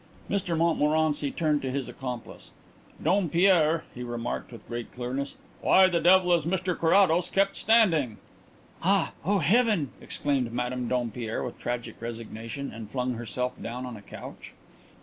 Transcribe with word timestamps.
Mr 0.27 0.57
Montmorency 0.57 1.29
turned 1.29 1.61
to 1.61 1.69
his 1.69 1.87
accomplice. 1.87 2.49
"Dompierre," 3.03 3.83
he 3.93 4.01
remarked, 4.01 4.51
with 4.51 4.67
great 4.67 4.91
clearness, 4.91 5.35
"why 5.61 5.85
the 5.85 5.99
devil 5.99 6.33
is 6.33 6.43
Mr 6.43 6.75
Carrados 6.75 7.29
kept 7.29 7.55
standing?" 7.55 8.17
"Ah, 8.81 9.11
oh, 9.23 9.37
heaven!" 9.37 9.91
exclaimed 10.01 10.51
Madame 10.51 10.87
Dompierre 10.87 11.43
with 11.43 11.59
tragic 11.59 12.01
resignation, 12.01 12.71
and 12.73 12.89
flung 12.89 13.13
herself 13.13 13.53
down 13.61 13.85
on 13.85 13.95
a 13.95 14.01
couch. 14.01 14.53